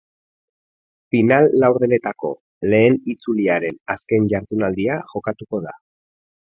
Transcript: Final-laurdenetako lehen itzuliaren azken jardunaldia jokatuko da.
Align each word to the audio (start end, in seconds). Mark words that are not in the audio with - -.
Final-laurdenetako 1.15 2.33
lehen 2.73 2.99
itzuliaren 3.15 3.81
azken 3.99 4.29
jardunaldia 4.35 5.01
jokatuko 5.15 5.67
da. 5.71 5.81